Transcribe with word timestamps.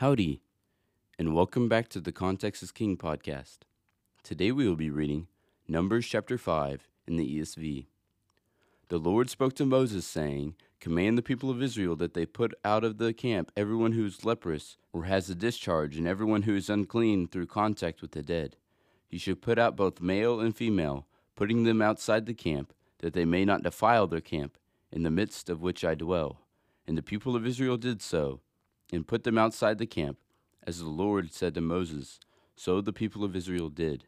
Howdy, 0.00 0.42
and 1.18 1.34
welcome 1.34 1.70
back 1.70 1.88
to 1.88 2.00
the 2.00 2.12
Context 2.12 2.62
is 2.62 2.70
King 2.70 2.98
podcast. 2.98 3.60
Today 4.22 4.52
we 4.52 4.68
will 4.68 4.76
be 4.76 4.90
reading 4.90 5.26
Numbers 5.66 6.04
chapter 6.06 6.36
5 6.36 6.86
in 7.06 7.16
the 7.16 7.40
ESV. 7.40 7.86
The 8.88 8.98
Lord 8.98 9.30
spoke 9.30 9.54
to 9.54 9.64
Moses, 9.64 10.06
saying, 10.06 10.54
Command 10.80 11.16
the 11.16 11.22
people 11.22 11.48
of 11.48 11.62
Israel 11.62 11.96
that 11.96 12.12
they 12.12 12.26
put 12.26 12.52
out 12.62 12.84
of 12.84 12.98
the 12.98 13.14
camp 13.14 13.50
everyone 13.56 13.92
who 13.92 14.04
is 14.04 14.22
leprous 14.22 14.76
or 14.92 15.04
has 15.04 15.30
a 15.30 15.34
discharge, 15.34 15.96
and 15.96 16.06
everyone 16.06 16.42
who 16.42 16.54
is 16.54 16.68
unclean 16.68 17.26
through 17.26 17.46
contact 17.46 18.02
with 18.02 18.10
the 18.10 18.22
dead. 18.22 18.56
You 19.08 19.18
should 19.18 19.40
put 19.40 19.58
out 19.58 19.76
both 19.76 20.02
male 20.02 20.40
and 20.40 20.54
female, 20.54 21.06
putting 21.34 21.64
them 21.64 21.80
outside 21.80 22.26
the 22.26 22.34
camp, 22.34 22.74
that 22.98 23.14
they 23.14 23.24
may 23.24 23.46
not 23.46 23.62
defile 23.62 24.06
their 24.06 24.20
camp, 24.20 24.58
in 24.92 25.04
the 25.04 25.10
midst 25.10 25.48
of 25.48 25.62
which 25.62 25.86
I 25.86 25.94
dwell. 25.94 26.42
And 26.86 26.98
the 26.98 27.02
people 27.02 27.34
of 27.34 27.46
Israel 27.46 27.78
did 27.78 28.02
so 28.02 28.42
and 28.92 29.06
put 29.06 29.24
them 29.24 29.38
outside 29.38 29.78
the 29.78 29.86
camp, 29.86 30.18
as 30.66 30.78
the 30.78 30.88
Lord 30.88 31.32
said 31.32 31.54
to 31.54 31.60
Moses. 31.60 32.20
So 32.54 32.80
the 32.80 32.92
people 32.92 33.24
of 33.24 33.36
Israel 33.36 33.68
did. 33.68 34.04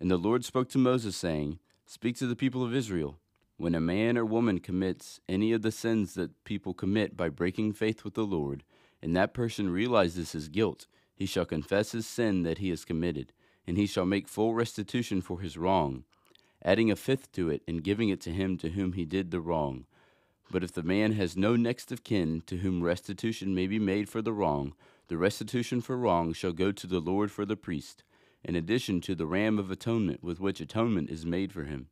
And 0.00 0.10
the 0.10 0.16
Lord 0.16 0.44
spoke 0.44 0.68
to 0.70 0.78
Moses, 0.78 1.16
saying, 1.16 1.58
Speak 1.86 2.16
to 2.16 2.26
the 2.26 2.36
people 2.36 2.64
of 2.64 2.74
Israel. 2.74 3.18
When 3.56 3.74
a 3.74 3.80
man 3.80 4.16
or 4.16 4.24
woman 4.24 4.60
commits 4.60 5.20
any 5.28 5.52
of 5.52 5.62
the 5.62 5.72
sins 5.72 6.14
that 6.14 6.44
people 6.44 6.74
commit 6.74 7.16
by 7.16 7.28
breaking 7.28 7.72
faith 7.72 8.04
with 8.04 8.14
the 8.14 8.26
Lord, 8.26 8.62
and 9.02 9.16
that 9.16 9.34
person 9.34 9.70
realizes 9.70 10.32
his 10.32 10.48
guilt, 10.48 10.86
he 11.14 11.26
shall 11.26 11.44
confess 11.44 11.92
his 11.92 12.06
sin 12.06 12.42
that 12.44 12.58
he 12.58 12.70
has 12.70 12.84
committed, 12.84 13.32
and 13.66 13.76
he 13.76 13.86
shall 13.86 14.06
make 14.06 14.28
full 14.28 14.54
restitution 14.54 15.20
for 15.20 15.40
his 15.40 15.56
wrong, 15.56 16.04
adding 16.62 16.90
a 16.90 16.96
fifth 16.96 17.32
to 17.32 17.50
it 17.50 17.62
and 17.66 17.82
giving 17.82 18.08
it 18.08 18.20
to 18.20 18.30
him 18.30 18.56
to 18.58 18.70
whom 18.70 18.92
he 18.92 19.04
did 19.04 19.30
the 19.30 19.40
wrong 19.40 19.86
but 20.50 20.64
if 20.64 20.72
the 20.72 20.82
man 20.82 21.12
has 21.12 21.36
no 21.36 21.56
next 21.56 21.92
of 21.92 22.04
kin 22.04 22.42
to 22.46 22.58
whom 22.58 22.82
restitution 22.82 23.54
may 23.54 23.66
be 23.66 23.78
made 23.78 24.08
for 24.08 24.22
the 24.22 24.32
wrong, 24.32 24.74
the 25.08 25.18
restitution 25.18 25.80
for 25.80 25.96
wrong 25.96 26.32
shall 26.32 26.52
go 26.52 26.72
to 26.72 26.86
the 26.86 27.00
Lord 27.00 27.30
for 27.30 27.44
the 27.44 27.56
priest, 27.56 28.02
in 28.44 28.54
addition 28.54 29.00
to 29.02 29.14
the 29.14 29.26
ram 29.26 29.58
of 29.58 29.70
atonement 29.70 30.22
with 30.22 30.40
which 30.40 30.60
atonement 30.60 31.10
is 31.10 31.26
made 31.26 31.52
for 31.52 31.64
him. 31.64 31.88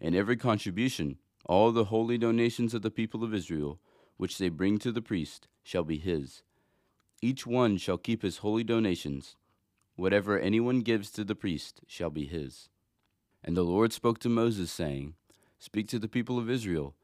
And 0.00 0.14
every 0.14 0.36
contribution, 0.36 1.18
all 1.44 1.72
the 1.72 1.86
holy 1.86 2.16
donations 2.16 2.74
of 2.74 2.82
the 2.82 2.90
people 2.90 3.22
of 3.22 3.34
Israel, 3.34 3.78
which 4.16 4.38
they 4.38 4.48
bring 4.48 4.78
to 4.78 4.92
the 4.92 5.02
priest, 5.02 5.48
shall 5.62 5.84
be 5.84 5.98
his. 5.98 6.42
Each 7.20 7.46
one 7.46 7.76
shall 7.76 7.98
keep 7.98 8.22
his 8.22 8.38
holy 8.38 8.64
donations. 8.64 9.36
Whatever 9.96 10.38
anyone 10.38 10.80
gives 10.80 11.10
to 11.12 11.24
the 11.24 11.34
priest 11.34 11.80
shall 11.86 12.10
be 12.10 12.26
his. 12.26 12.68
And 13.42 13.56
the 13.56 13.62
Lord 13.62 13.92
spoke 13.92 14.18
to 14.20 14.28
Moses, 14.28 14.70
saying, 14.70 15.14
Speak 15.58 15.88
to 15.88 15.98
the 15.98 16.08
people 16.08 16.38
of 16.38 16.50
Israel 16.50 16.94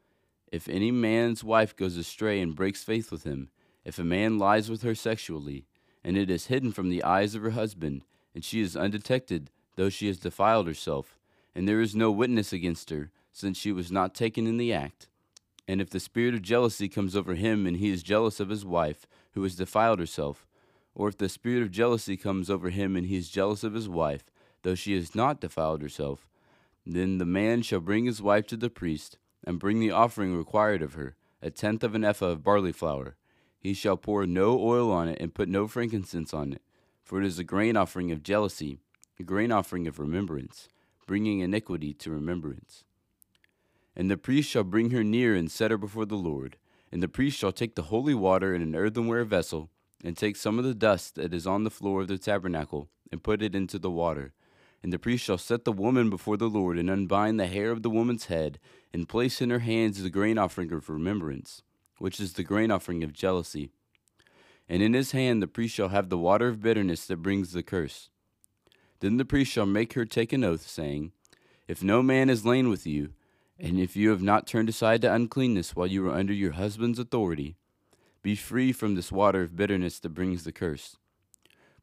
if 0.51 0.67
any 0.67 0.91
man's 0.91 1.43
wife 1.43 1.75
goes 1.75 1.97
astray 1.97 2.41
and 2.41 2.55
breaks 2.55 2.83
faith 2.83 3.11
with 3.11 3.23
him, 3.23 3.49
if 3.85 3.97
a 3.97 4.03
man 4.03 4.37
lies 4.37 4.69
with 4.69 4.81
her 4.83 4.93
sexually, 4.93 5.65
and 6.03 6.17
it 6.17 6.29
is 6.29 6.47
hidden 6.47 6.71
from 6.71 6.89
the 6.89 7.03
eyes 7.03 7.35
of 7.35 7.41
her 7.41 7.51
husband, 7.51 8.03
and 8.35 8.43
she 8.43 8.61
is 8.61 8.75
undetected, 8.75 9.49
though 9.75 9.89
she 9.89 10.07
has 10.07 10.19
defiled 10.19 10.67
herself, 10.67 11.17
and 11.55 11.67
there 11.67 11.81
is 11.81 11.95
no 11.95 12.11
witness 12.11 12.51
against 12.53 12.89
her, 12.89 13.11
since 13.31 13.57
she 13.57 13.71
was 13.71 13.91
not 13.91 14.13
taken 14.13 14.45
in 14.45 14.57
the 14.57 14.73
act, 14.73 15.07
and 15.67 15.79
if 15.79 15.89
the 15.89 15.99
spirit 15.99 16.33
of 16.33 16.41
jealousy 16.41 16.89
comes 16.89 17.15
over 17.15 17.35
him, 17.35 17.65
and 17.65 17.77
he 17.77 17.89
is 17.89 18.03
jealous 18.03 18.39
of 18.39 18.49
his 18.49 18.65
wife, 18.65 19.07
who 19.31 19.43
has 19.43 19.55
defiled 19.55 19.99
herself, 19.99 20.45
or 20.93 21.07
if 21.07 21.17
the 21.17 21.29
spirit 21.29 21.63
of 21.63 21.71
jealousy 21.71 22.17
comes 22.17 22.49
over 22.49 22.69
him, 22.69 22.97
and 22.97 23.07
he 23.07 23.15
is 23.15 23.29
jealous 23.29 23.63
of 23.63 23.73
his 23.73 23.87
wife, 23.87 24.25
though 24.63 24.75
she 24.75 24.93
has 24.95 25.15
not 25.15 25.39
defiled 25.39 25.81
herself, 25.81 26.27
then 26.85 27.19
the 27.19 27.25
man 27.25 27.61
shall 27.61 27.79
bring 27.79 28.05
his 28.05 28.21
wife 28.21 28.45
to 28.47 28.57
the 28.57 28.69
priest, 28.69 29.17
and 29.43 29.59
bring 29.59 29.79
the 29.79 29.91
offering 29.91 30.37
required 30.37 30.81
of 30.81 30.93
her, 30.93 31.15
a 31.41 31.49
tenth 31.49 31.83
of 31.83 31.95
an 31.95 32.03
ephah 32.03 32.27
of 32.27 32.43
barley 32.43 32.71
flour. 32.71 33.15
He 33.59 33.73
shall 33.73 33.97
pour 33.97 34.25
no 34.25 34.59
oil 34.59 34.91
on 34.91 35.07
it, 35.07 35.19
and 35.19 35.33
put 35.33 35.49
no 35.49 35.67
frankincense 35.67 36.33
on 36.33 36.53
it, 36.53 36.61
for 37.03 37.21
it 37.21 37.25
is 37.25 37.39
a 37.39 37.43
grain 37.43 37.77
offering 37.77 38.11
of 38.11 38.23
jealousy, 38.23 38.79
a 39.19 39.23
grain 39.23 39.51
offering 39.51 39.87
of 39.87 39.99
remembrance, 39.99 40.67
bringing 41.05 41.39
iniquity 41.39 41.93
to 41.93 42.11
remembrance. 42.11 42.83
And 43.95 44.09
the 44.09 44.17
priest 44.17 44.49
shall 44.49 44.63
bring 44.63 44.91
her 44.91 45.03
near 45.03 45.35
and 45.35 45.51
set 45.51 45.71
her 45.71 45.77
before 45.77 46.05
the 46.05 46.15
Lord. 46.15 46.57
And 46.91 47.03
the 47.03 47.07
priest 47.07 47.37
shall 47.37 47.51
take 47.51 47.75
the 47.75 47.83
holy 47.83 48.13
water 48.13 48.53
in 48.53 48.61
an 48.61 48.75
earthenware 48.75 49.25
vessel, 49.25 49.69
and 50.03 50.17
take 50.17 50.35
some 50.35 50.57
of 50.57 50.65
the 50.65 50.73
dust 50.73 51.15
that 51.15 51.33
is 51.33 51.45
on 51.45 51.63
the 51.63 51.69
floor 51.69 52.01
of 52.01 52.07
the 52.07 52.17
tabernacle, 52.17 52.89
and 53.11 53.23
put 53.23 53.41
it 53.41 53.53
into 53.53 53.77
the 53.77 53.91
water 53.91 54.33
and 54.83 54.91
the 54.91 54.99
priest 54.99 55.23
shall 55.23 55.37
set 55.37 55.63
the 55.63 55.71
woman 55.71 56.09
before 56.09 56.37
the 56.37 56.49
Lord, 56.49 56.77
and 56.77 56.89
unbind 56.89 57.39
the 57.39 57.47
hair 57.47 57.71
of 57.71 57.83
the 57.83 57.89
woman's 57.89 58.25
head, 58.25 58.59
and 58.93 59.07
place 59.07 59.41
in 59.41 59.49
her 59.49 59.59
hands 59.59 60.01
the 60.01 60.09
grain 60.09 60.37
offering 60.37 60.71
of 60.71 60.89
remembrance, 60.89 61.61
which 61.99 62.19
is 62.19 62.33
the 62.33 62.43
grain 62.43 62.71
offering 62.71 63.03
of 63.03 63.13
jealousy. 63.13 63.69
And 64.67 64.81
in 64.81 64.93
his 64.93 65.11
hand 65.11 65.41
the 65.41 65.47
priest 65.47 65.75
shall 65.75 65.89
have 65.89 66.09
the 66.09 66.17
water 66.17 66.47
of 66.47 66.61
bitterness 66.61 67.05
that 67.07 67.17
brings 67.17 67.51
the 67.51 67.63
curse. 67.63 68.09
Then 69.01 69.17
the 69.17 69.25
priest 69.25 69.51
shall 69.51 69.65
make 69.65 69.93
her 69.93 70.05
take 70.05 70.33
an 70.33 70.43
oath, 70.43 70.67
saying, 70.67 71.11
If 71.67 71.83
no 71.83 72.01
man 72.01 72.29
has 72.29 72.45
lain 72.45 72.69
with 72.69 72.87
you, 72.87 73.13
and 73.59 73.79
if 73.79 73.95
you 73.95 74.09
have 74.09 74.23
not 74.23 74.47
turned 74.47 74.69
aside 74.69 75.01
to 75.01 75.13
uncleanness 75.13 75.75
while 75.75 75.87
you 75.87 76.03
were 76.03 76.11
under 76.11 76.33
your 76.33 76.53
husband's 76.53 76.99
authority, 76.99 77.55
be 78.23 78.35
free 78.35 78.71
from 78.71 78.95
this 78.95 79.11
water 79.11 79.43
of 79.43 79.55
bitterness 79.55 79.99
that 79.99 80.09
brings 80.09 80.43
the 80.43 80.51
curse. 80.51 80.97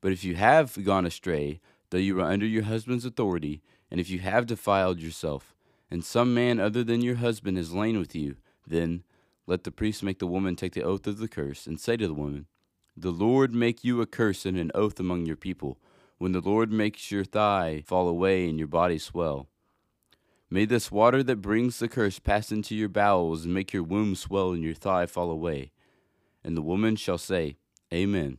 But 0.00 0.12
if 0.12 0.24
you 0.24 0.36
have 0.36 0.84
gone 0.84 1.06
astray, 1.06 1.60
though 1.90 1.98
you 1.98 2.20
are 2.20 2.30
under 2.30 2.46
your 2.46 2.64
husband's 2.64 3.04
authority, 3.04 3.62
and 3.90 4.00
if 4.00 4.10
you 4.10 4.18
have 4.20 4.46
defiled 4.46 5.00
yourself, 5.00 5.54
and 5.90 6.04
some 6.04 6.34
man 6.34 6.60
other 6.60 6.84
than 6.84 7.00
your 7.00 7.16
husband 7.16 7.56
has 7.56 7.72
lain 7.72 7.98
with 7.98 8.14
you, 8.14 8.36
then 8.66 9.02
let 9.46 9.64
the 9.64 9.70
priest 9.70 10.02
make 10.02 10.18
the 10.18 10.26
woman 10.26 10.56
take 10.56 10.74
the 10.74 10.82
oath 10.82 11.06
of 11.06 11.18
the 11.18 11.28
curse, 11.28 11.66
and 11.66 11.80
say 11.80 11.96
to 11.96 12.06
the 12.06 12.14
woman, 12.14 12.46
The 12.96 13.10
Lord 13.10 13.54
make 13.54 13.82
you 13.82 14.00
a 14.00 14.06
curse 14.06 14.44
and 14.44 14.58
an 14.58 14.70
oath 14.74 15.00
among 15.00 15.24
your 15.24 15.36
people, 15.36 15.78
when 16.18 16.32
the 16.32 16.40
Lord 16.40 16.70
makes 16.70 17.10
your 17.10 17.24
thigh 17.24 17.82
fall 17.86 18.08
away 18.08 18.48
and 18.48 18.58
your 18.58 18.68
body 18.68 18.98
swell. 18.98 19.48
May 20.50 20.64
this 20.64 20.90
water 20.90 21.22
that 21.22 21.36
brings 21.36 21.78
the 21.78 21.88
curse 21.88 22.18
pass 22.18 22.50
into 22.52 22.74
your 22.74 22.88
bowels, 22.88 23.44
and 23.44 23.54
make 23.54 23.72
your 23.72 23.82
womb 23.82 24.14
swell 24.14 24.52
and 24.52 24.62
your 24.62 24.74
thigh 24.74 25.06
fall 25.06 25.30
away. 25.30 25.72
And 26.44 26.56
the 26.56 26.62
woman 26.62 26.96
shall 26.96 27.18
say, 27.18 27.56
Amen, 27.92 28.38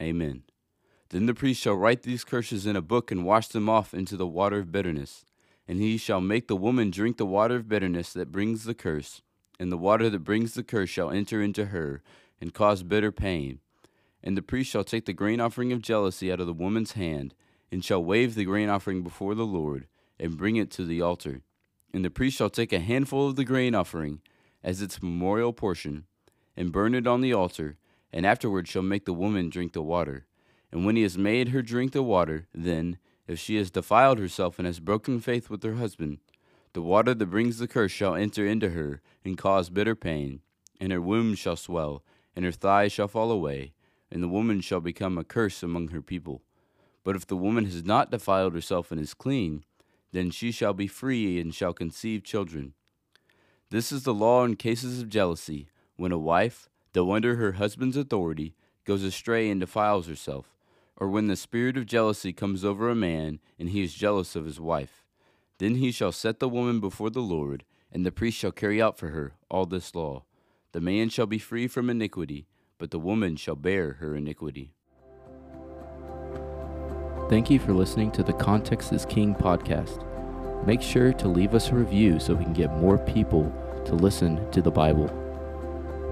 Amen. 0.00 0.42
Then 1.10 1.26
the 1.26 1.34
priest 1.34 1.62
shall 1.62 1.76
write 1.76 2.02
these 2.02 2.24
curses 2.24 2.66
in 2.66 2.76
a 2.76 2.82
book 2.82 3.10
and 3.10 3.24
wash 3.24 3.48
them 3.48 3.68
off 3.68 3.94
into 3.94 4.16
the 4.16 4.26
water 4.26 4.58
of 4.58 4.72
bitterness. 4.72 5.24
And 5.68 5.80
he 5.80 5.96
shall 5.96 6.20
make 6.20 6.48
the 6.48 6.56
woman 6.56 6.90
drink 6.90 7.16
the 7.16 7.26
water 7.26 7.56
of 7.56 7.68
bitterness 7.68 8.12
that 8.12 8.32
brings 8.32 8.64
the 8.64 8.74
curse, 8.74 9.22
and 9.58 9.70
the 9.70 9.78
water 9.78 10.08
that 10.10 10.20
brings 10.20 10.54
the 10.54 10.62
curse 10.62 10.90
shall 10.90 11.10
enter 11.10 11.42
into 11.42 11.66
her, 11.66 12.02
and 12.40 12.54
cause 12.54 12.82
bitter 12.82 13.12
pain. 13.12 13.60
And 14.22 14.36
the 14.36 14.42
priest 14.42 14.70
shall 14.70 14.84
take 14.84 15.06
the 15.06 15.12
grain 15.12 15.40
offering 15.40 15.72
of 15.72 15.82
jealousy 15.82 16.30
out 16.32 16.40
of 16.40 16.46
the 16.46 16.52
woman's 16.52 16.92
hand, 16.92 17.34
and 17.70 17.84
shall 17.84 18.02
wave 18.02 18.34
the 18.34 18.44
grain 18.44 18.68
offering 18.68 19.02
before 19.02 19.34
the 19.34 19.46
Lord, 19.46 19.86
and 20.18 20.36
bring 20.36 20.56
it 20.56 20.70
to 20.72 20.84
the 20.84 21.00
altar. 21.00 21.42
And 21.92 22.04
the 22.04 22.10
priest 22.10 22.36
shall 22.36 22.50
take 22.50 22.72
a 22.72 22.80
handful 22.80 23.28
of 23.28 23.36
the 23.36 23.44
grain 23.44 23.74
offering, 23.74 24.20
as 24.62 24.82
its 24.82 25.02
memorial 25.02 25.52
portion, 25.52 26.04
and 26.56 26.72
burn 26.72 26.94
it 26.94 27.06
on 27.06 27.20
the 27.20 27.32
altar, 27.32 27.76
and 28.12 28.26
afterward 28.26 28.68
shall 28.68 28.82
make 28.82 29.04
the 29.04 29.12
woman 29.12 29.48
drink 29.48 29.72
the 29.72 29.82
water. 29.82 30.26
And 30.76 30.84
when 30.84 30.96
he 30.96 31.04
has 31.04 31.16
made 31.16 31.48
her 31.48 31.62
drink 31.62 31.92
the 31.92 32.02
water, 32.02 32.48
then, 32.52 32.98
if 33.26 33.38
she 33.38 33.56
has 33.56 33.70
defiled 33.70 34.18
herself 34.18 34.58
and 34.58 34.66
has 34.66 34.78
broken 34.78 35.20
faith 35.20 35.48
with 35.48 35.62
her 35.62 35.76
husband, 35.76 36.18
the 36.74 36.82
water 36.82 37.14
that 37.14 37.30
brings 37.30 37.56
the 37.56 37.66
curse 37.66 37.90
shall 37.90 38.14
enter 38.14 38.46
into 38.46 38.68
her 38.68 39.00
and 39.24 39.38
cause 39.38 39.70
bitter 39.70 39.94
pain, 39.94 40.42
and 40.78 40.92
her 40.92 41.00
womb 41.00 41.34
shall 41.34 41.56
swell, 41.56 42.04
and 42.36 42.44
her 42.44 42.52
thighs 42.52 42.92
shall 42.92 43.08
fall 43.08 43.30
away, 43.30 43.72
and 44.12 44.22
the 44.22 44.28
woman 44.28 44.60
shall 44.60 44.80
become 44.80 45.16
a 45.16 45.24
curse 45.24 45.62
among 45.62 45.88
her 45.88 46.02
people. 46.02 46.42
But 47.04 47.16
if 47.16 47.26
the 47.26 47.38
woman 47.38 47.64
has 47.64 47.82
not 47.82 48.10
defiled 48.10 48.52
herself 48.52 48.92
and 48.92 49.00
is 49.00 49.14
clean, 49.14 49.64
then 50.12 50.30
she 50.30 50.52
shall 50.52 50.74
be 50.74 50.86
free 50.86 51.40
and 51.40 51.54
shall 51.54 51.72
conceive 51.72 52.22
children. 52.22 52.74
This 53.70 53.90
is 53.90 54.02
the 54.02 54.12
law 54.12 54.44
in 54.44 54.56
cases 54.56 55.00
of 55.00 55.08
jealousy, 55.08 55.68
when 55.96 56.12
a 56.12 56.18
wife, 56.18 56.68
though 56.92 57.12
under 57.12 57.36
her 57.36 57.52
husband's 57.52 57.96
authority, 57.96 58.54
goes 58.84 59.02
astray 59.02 59.48
and 59.48 59.58
defiles 59.58 60.06
herself 60.06 60.52
or 60.96 61.08
when 61.08 61.26
the 61.26 61.36
spirit 61.36 61.76
of 61.76 61.86
jealousy 61.86 62.32
comes 62.32 62.64
over 62.64 62.88
a 62.88 62.94
man, 62.94 63.38
and 63.58 63.70
he 63.70 63.82
is 63.82 63.94
jealous 63.94 64.34
of 64.34 64.44
his 64.44 64.60
wife. 64.60 65.04
Then 65.58 65.76
he 65.76 65.90
shall 65.90 66.12
set 66.12 66.40
the 66.40 66.48
woman 66.48 66.80
before 66.80 67.10
the 67.10 67.20
Lord, 67.20 67.64
and 67.92 68.04
the 68.04 68.12
priest 68.12 68.38
shall 68.38 68.52
carry 68.52 68.80
out 68.80 68.98
for 68.98 69.08
her 69.08 69.34
all 69.50 69.66
this 69.66 69.94
law. 69.94 70.24
The 70.72 70.80
man 70.80 71.08
shall 71.08 71.26
be 71.26 71.38
free 71.38 71.68
from 71.68 71.88
iniquity, 71.88 72.46
but 72.78 72.90
the 72.90 72.98
woman 72.98 73.36
shall 73.36 73.56
bear 73.56 73.94
her 73.94 74.14
iniquity. 74.14 74.72
Thank 77.28 77.50
you 77.50 77.58
for 77.58 77.72
listening 77.72 78.12
to 78.12 78.22
the 78.22 78.32
Context 78.32 78.92
is 78.92 79.04
King 79.04 79.34
podcast. 79.34 80.04
Make 80.66 80.82
sure 80.82 81.12
to 81.14 81.28
leave 81.28 81.54
us 81.54 81.70
a 81.70 81.74
review 81.74 82.18
so 82.20 82.34
we 82.34 82.44
can 82.44 82.52
get 82.52 82.72
more 82.76 82.98
people 82.98 83.52
to 83.84 83.94
listen 83.94 84.50
to 84.50 84.62
the 84.62 84.70
Bible. 84.70 85.08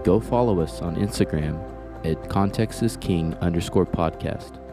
Go 0.04 0.20
follow 0.20 0.60
us 0.60 0.80
on 0.82 0.96
Instagram 0.96 1.58
at 2.04 2.28
Context 2.28 2.82
is 2.82 2.96
King 2.96 3.34
underscore 3.36 3.86
podcast. 3.86 4.63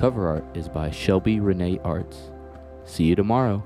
Cover 0.00 0.28
art 0.28 0.46
is 0.54 0.66
by 0.66 0.90
Shelby 0.90 1.40
Renee 1.40 1.78
Arts. 1.84 2.30
See 2.84 3.04
you 3.04 3.14
tomorrow. 3.14 3.62